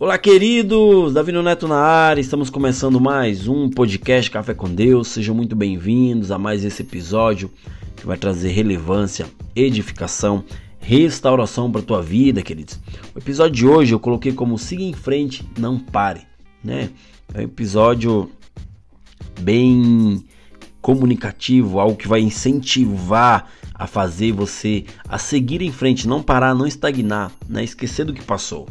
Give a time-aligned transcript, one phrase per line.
[0.00, 1.12] Olá, queridos!
[1.12, 5.08] Davi Neto na área, estamos começando mais um podcast Café com Deus.
[5.08, 7.50] Sejam muito bem-vindos a mais esse episódio
[7.94, 10.42] que vai trazer relevância, edificação,
[10.80, 12.80] restauração para a tua vida, queridos.
[13.14, 16.22] O episódio de hoje eu coloquei como siga em frente, não pare,
[16.64, 16.88] né?
[17.34, 18.30] É um episódio
[19.38, 20.24] bem
[20.80, 26.66] comunicativo, algo que vai incentivar a fazer você a seguir em frente, não parar, não
[26.66, 27.62] estagnar, né?
[27.62, 28.66] Esquecer do que passou.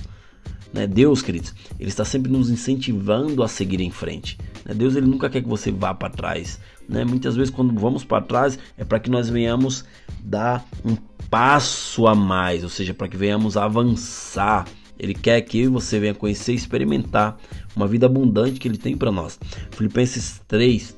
[0.73, 0.85] Né?
[0.85, 4.37] Deus, queridos, ele está sempre nos incentivando a seguir em frente.
[4.65, 4.73] Né?
[4.73, 6.59] Deus, ele nunca quer que você vá para trás.
[6.87, 7.03] Né?
[7.03, 9.83] Muitas vezes, quando vamos para trás, é para que nós venhamos
[10.23, 10.95] dar um
[11.29, 14.65] passo a mais, ou seja, para que venhamos avançar.
[14.97, 17.37] Ele quer que você venha conhecer e experimentar
[17.75, 19.39] uma vida abundante que ele tem para nós.
[19.71, 20.95] Filipenses 3,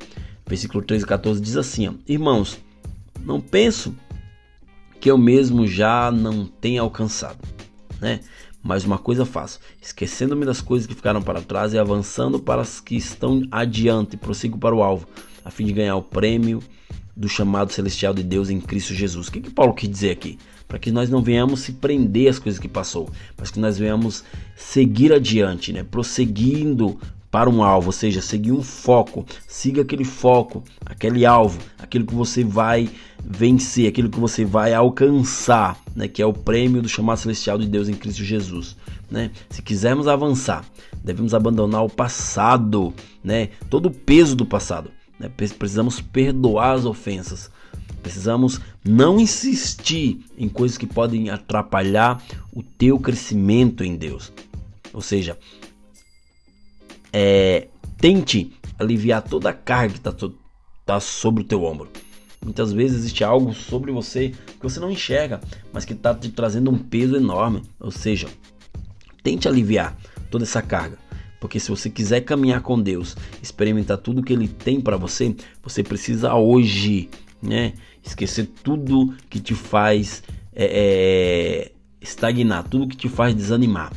[0.47, 2.59] versículo 3 e 14 diz assim: ó, Irmãos,
[3.23, 3.93] não penso
[4.99, 7.39] que eu mesmo já não tenha alcançado,
[7.99, 8.21] né?
[8.63, 12.79] Mas uma coisa faço, esquecendo-me das coisas que ficaram para trás e avançando para as
[12.79, 15.07] que estão adiante, prossigo para o alvo,
[15.43, 16.61] a fim de ganhar o prêmio
[17.15, 19.27] do chamado celestial de Deus em Cristo Jesus.
[19.27, 20.37] O que, que Paulo quis dizer aqui?
[20.67, 24.23] Para que nós não venhamos se prender às coisas que passou, mas que nós venhamos
[24.55, 25.83] seguir adiante, né?
[25.83, 26.99] prosseguindo
[27.31, 32.13] para um alvo, ou seja, seguir um foco, siga aquele foco, aquele alvo, aquilo que
[32.13, 32.89] você vai
[33.23, 37.67] vencer, aquilo que você vai alcançar, né, que é o prêmio do chamado celestial de
[37.67, 38.75] Deus em Cristo Jesus,
[39.09, 39.31] né?
[39.49, 40.65] Se quisermos avançar,
[41.03, 42.93] devemos abandonar o passado,
[43.23, 43.49] né?
[43.69, 45.29] Todo o peso do passado, né?
[45.35, 47.49] Precisamos perdoar as ofensas.
[48.01, 54.31] Precisamos não insistir em coisas que podem atrapalhar o teu crescimento em Deus.
[54.93, 55.37] Ou seja,
[57.13, 57.67] é,
[57.97, 60.13] tente aliviar toda a carga que está
[60.85, 61.89] tá sobre o teu ombro.
[62.43, 65.39] Muitas vezes existe algo sobre você que você não enxerga,
[65.71, 67.61] mas que está te trazendo um peso enorme.
[67.79, 68.27] Ou seja,
[69.21, 69.95] tente aliviar
[70.31, 70.97] toda essa carga.
[71.39, 75.83] Porque se você quiser caminhar com Deus, experimentar tudo que Ele tem para você, você
[75.83, 77.09] precisa hoje,
[77.41, 77.73] né?
[78.03, 83.91] Esquecer tudo que te faz é, é, estagnar, tudo que te faz desanimar.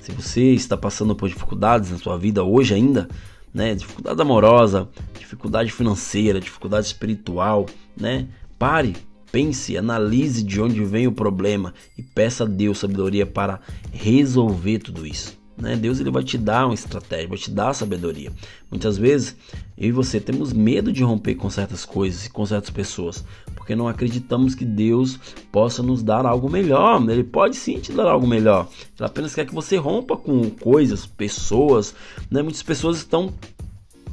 [0.00, 3.08] Se você está passando por dificuldades na sua vida hoje ainda,
[3.52, 4.88] né, dificuldade amorosa,
[5.18, 7.66] dificuldade financeira, dificuldade espiritual,
[7.96, 8.28] né?
[8.58, 8.96] Pare,
[9.30, 13.60] pense, analise de onde vem o problema e peça a Deus sabedoria para
[13.92, 15.39] resolver tudo isso.
[15.60, 15.76] Né?
[15.76, 18.32] Deus ele vai te dar uma estratégia, vai te dar sabedoria.
[18.70, 19.36] Muitas vezes
[19.76, 23.76] eu e você temos medo de romper com certas coisas e com certas pessoas, porque
[23.76, 25.18] não acreditamos que Deus
[25.52, 27.02] possa nos dar algo melhor.
[27.08, 28.68] Ele pode sim te dar algo melhor.
[28.98, 31.94] Ele apenas quer que você rompa com coisas, pessoas.
[32.30, 32.42] Né?
[32.42, 33.32] Muitas pessoas estão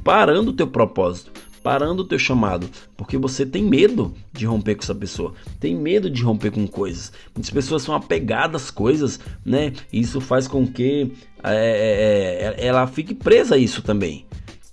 [0.04, 1.37] parando o teu propósito
[1.68, 6.10] parando o teu chamado, porque você tem medo de romper com essa pessoa, tem medo
[6.10, 7.12] de romper com coisas.
[7.36, 9.74] Muitas pessoas são apegadas às coisas, né?
[9.92, 11.12] E isso faz com que
[11.44, 14.26] é, é, é, ela fique presa a isso também.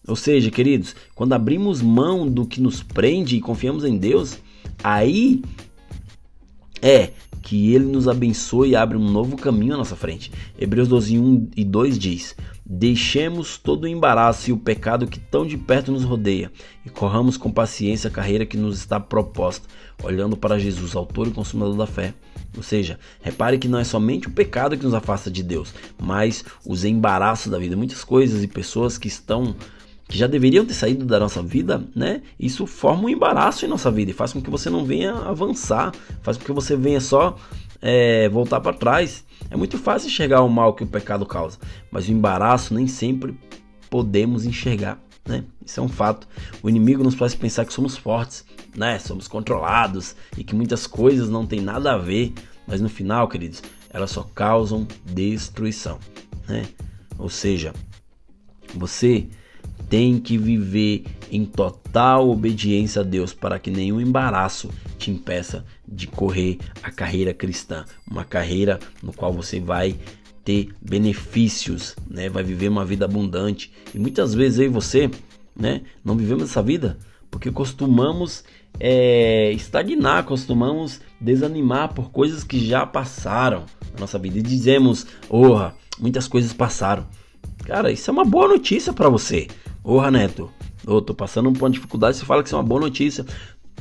[0.07, 4.39] Ou seja, queridos, quando abrimos mão do que nos prende e confiamos em Deus,
[4.81, 5.43] aí
[6.81, 7.11] é
[7.43, 10.31] que ele nos abençoe e abre um novo caminho à nossa frente.
[10.57, 12.37] Hebreus 12, 1 e 2 diz:
[12.67, 16.51] Deixemos todo o embaraço e o pecado que tão de perto nos rodeia
[16.85, 19.69] e corramos com paciência a carreira que nos está proposta,
[20.03, 22.15] olhando para Jesus, autor e consumador da fé.
[22.57, 26.43] Ou seja, repare que não é somente o pecado que nos afasta de Deus, mas
[26.65, 27.77] os embaraços da vida.
[27.77, 29.55] Muitas coisas e pessoas que estão
[30.09, 32.23] que já deveriam ter saído da nossa vida, né?
[32.39, 35.93] Isso forma um embaraço em nossa vida e faz com que você não venha avançar,
[36.23, 37.37] faz com que você venha só
[37.85, 39.23] é, voltar para trás.
[39.51, 41.59] É muito fácil enxergar o mal que o pecado causa,
[41.91, 43.39] mas o embaraço nem sempre
[43.91, 44.99] podemos enxergar.
[45.27, 45.45] Né?
[45.65, 46.27] Isso é um fato.
[46.63, 48.99] O inimigo nos faz pensar que somos fortes, né?
[48.99, 52.33] Somos controlados e que muitas coisas não têm nada a ver,
[52.67, 55.99] mas no final, queridos, elas só causam destruição,
[56.49, 56.67] né?
[57.19, 57.73] Ou seja,
[58.75, 59.29] você
[59.89, 66.07] tem que viver em total obediência a Deus para que nenhum embaraço te impeça de
[66.07, 69.97] correr a carreira cristã, uma carreira no qual você vai
[70.45, 72.29] ter benefícios, né?
[72.29, 73.73] Vai viver uma vida abundante.
[73.95, 75.11] E muitas vezes e você,
[75.57, 76.99] né, não vivemos essa vida
[77.35, 78.45] porque costumamos
[78.79, 85.75] é, estagnar, costumamos desanimar por coisas que já passaram na nossa vida e dizemos, orra,
[85.99, 87.09] muitas coisas passaram.
[87.65, 89.49] Cara, isso é uma boa notícia para você.
[89.85, 90.51] Orra, Neto,
[90.87, 93.27] eu tô passando por uma dificuldade, você fala que isso é uma boa notícia.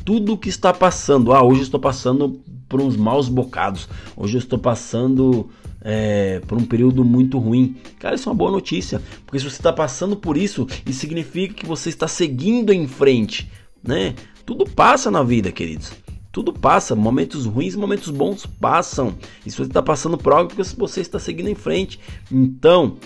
[0.03, 4.39] Tudo que está passando, ah, hoje eu estou passando por uns maus bocados, hoje eu
[4.39, 7.77] estou passando é, por um período muito ruim.
[7.99, 11.53] Cara, isso é uma boa notícia, porque se você está passando por isso, isso significa
[11.53, 13.49] que você está seguindo em frente,
[13.81, 14.13] né?
[14.45, 15.93] Tudo passa na vida, queridos.
[16.33, 19.15] Tudo passa, momentos ruins, momentos bons passam.
[19.45, 21.99] E se você está passando por algo, porque você está seguindo em frente.
[22.29, 22.97] Então,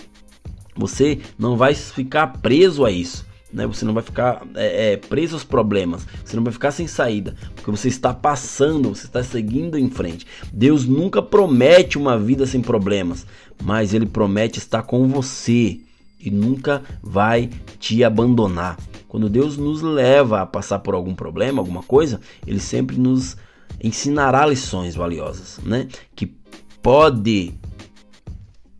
[0.78, 3.26] você não vai ficar preso a isso.
[3.52, 3.66] Né?
[3.66, 7.34] Você não vai ficar é, é, preso aos problemas, você não vai ficar sem saída,
[7.54, 10.26] porque você está passando, você está seguindo em frente.
[10.52, 13.26] Deus nunca promete uma vida sem problemas,
[13.62, 15.80] mas Ele promete estar com você
[16.20, 17.48] e nunca vai
[17.78, 18.76] te abandonar.
[19.08, 23.36] Quando Deus nos leva a passar por algum problema, alguma coisa, Ele sempre nos
[23.82, 25.88] ensinará lições valiosas, né?
[26.14, 26.26] Que
[26.82, 27.54] pode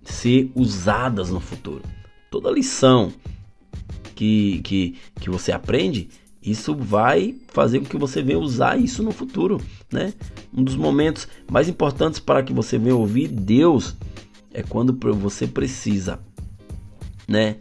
[0.08, 1.82] ser usadas no futuro.
[2.31, 3.12] Toda lição
[4.14, 6.08] que, que, que você aprende,
[6.43, 9.60] isso vai fazer com que você venha usar isso no futuro,
[9.93, 10.12] né?
[10.52, 13.96] Um dos momentos mais importantes para que você venha ouvir Deus
[14.52, 16.19] é quando você precisa,
[17.26, 17.56] né?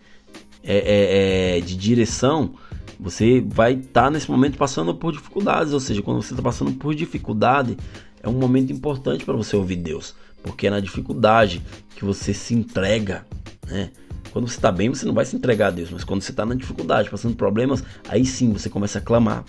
[0.63, 2.55] É, é, é de direção,
[2.99, 6.73] você vai estar tá nesse momento passando por dificuldades, ou seja, quando você está passando
[6.73, 7.77] por dificuldade,
[8.21, 10.15] é um momento importante para você ouvir Deus,
[10.47, 11.61] porque é na dificuldade
[11.95, 13.25] que você se entrega,
[13.67, 13.91] né?
[14.31, 16.45] Quando você está bem, você não vai se entregar a Deus, mas quando você está
[16.45, 19.44] na dificuldade, passando problemas, aí sim você começa a clamar.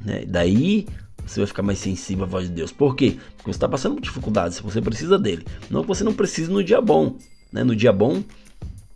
[0.00, 0.24] Né?
[0.26, 0.86] Daí
[1.26, 2.70] você vai ficar mais sensível à voz de Deus.
[2.70, 3.16] Por quê?
[3.36, 5.44] Porque você está passando por dificuldades, você precisa dele.
[5.70, 7.16] Não que você não precise no dia bom.
[7.50, 7.64] Né?
[7.64, 8.22] No dia bom,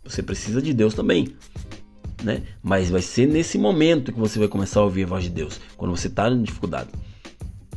[0.03, 1.33] você precisa de Deus também.
[2.23, 2.43] Né?
[2.61, 5.59] Mas vai ser nesse momento que você vai começar a ouvir a voz de Deus,
[5.75, 6.89] quando você está em dificuldade.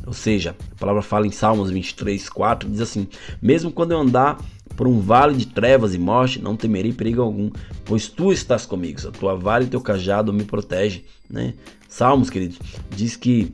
[0.05, 3.07] Ou seja, a palavra fala em Salmos 23, 4, diz assim:
[3.41, 4.39] Mesmo quando eu andar
[4.75, 7.49] por um vale de trevas e morte, não temerei perigo algum,
[7.85, 11.53] pois tu estás comigo, a tua vara e teu cajado me protege, né?
[11.87, 12.59] Salmos, queridos,
[12.89, 13.53] diz que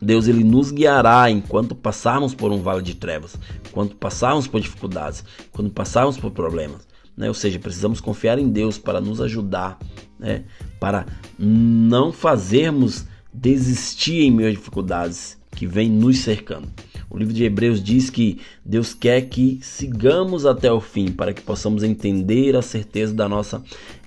[0.00, 3.36] Deus ele nos guiará enquanto passarmos por um vale de trevas,
[3.68, 6.86] enquanto passarmos por dificuldades, quando passarmos por problemas,
[7.16, 7.28] né?
[7.28, 9.78] Ou seja, precisamos confiar em Deus para nos ajudar,
[10.18, 10.44] né?
[10.80, 11.06] Para
[11.38, 16.68] não fazermos desistir em meio a dificuldades que vem nos cercando.
[17.08, 21.40] O livro de Hebreus diz que Deus quer que sigamos até o fim para que
[21.40, 23.62] possamos entender a certeza da nossa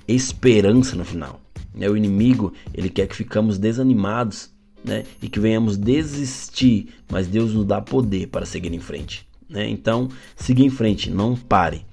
[0.05, 1.39] esperança no final.
[1.73, 4.49] Né, o inimigo ele quer que ficamos desanimados
[4.83, 9.25] né, e que venhamos desistir, mas Deus nos dá poder para seguir em frente.
[9.47, 9.69] Né?
[9.69, 11.85] Então, siga em frente, não pare.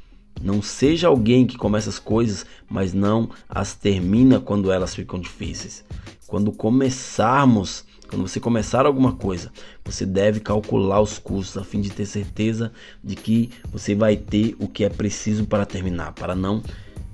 [0.43, 5.85] Não seja alguém que começa as coisas, mas não as termina quando elas ficam difíceis.
[6.26, 9.50] Quando começarmos quando você começar alguma coisa,
[9.82, 12.70] você deve calcular os custos a fim de ter certeza
[13.03, 16.62] de que você vai ter o que é preciso para terminar, para não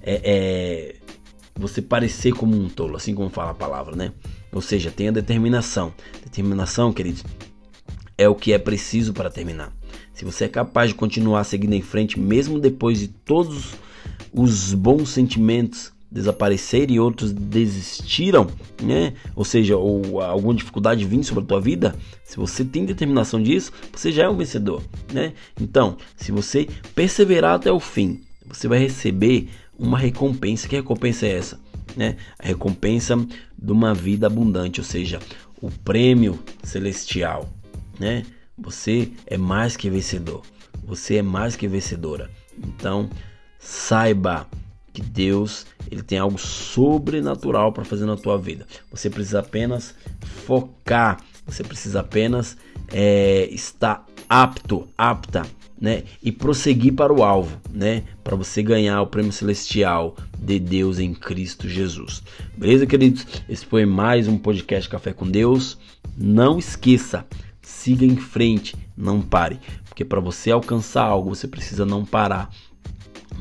[0.03, 0.97] é, é,
[1.55, 4.13] você parecer como um tolo, assim como fala a palavra, né?
[4.51, 5.95] Ou seja, tenha determinação.
[6.25, 7.23] Determinação, queridos,
[8.17, 9.73] é o que é preciso para terminar.
[10.13, 13.75] Se você é capaz de continuar seguindo em frente, mesmo depois de todos
[14.33, 18.47] os bons sentimentos desaparecer e outros desistiram,
[18.83, 19.13] né?
[19.37, 21.95] Ou seja, ou alguma dificuldade vir sobre a tua vida,
[22.25, 24.83] se você tem determinação disso, você já é um vencedor,
[25.13, 25.35] né?
[25.61, 30.67] Então, se você perseverar até o fim, você vai receber uma recompensa.
[30.67, 31.61] Que recompensa é essa?
[31.97, 32.17] Né?
[32.39, 35.19] A recompensa de uma vida abundante, ou seja,
[35.61, 37.49] o prêmio celestial,
[37.99, 38.25] né?
[38.57, 40.43] Você é mais que vencedor.
[40.85, 42.31] Você é mais que vencedora.
[42.59, 43.09] Então,
[43.59, 44.49] saiba
[44.99, 48.67] que Deus ele tem algo sobrenatural para fazer na tua vida.
[48.91, 49.95] Você precisa apenas
[50.45, 52.57] focar, você precisa apenas
[52.93, 55.47] é, estar apto, apta,
[55.81, 56.03] né?
[56.21, 58.03] E prosseguir para o alvo, né?
[58.25, 62.21] Para você ganhar o prêmio celestial de Deus em Cristo Jesus.
[62.57, 63.25] Beleza, queridos?
[63.49, 65.79] Esse foi mais um podcast Café com Deus.
[66.17, 67.25] Não esqueça,
[67.63, 72.51] siga em frente, não pare, porque para você alcançar algo você precisa não parar,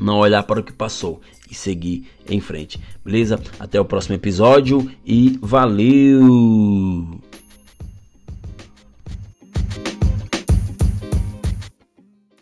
[0.00, 2.80] não olhar para o que passou e seguir em frente.
[3.04, 3.40] Beleza?
[3.58, 7.27] Até o próximo episódio e valeu!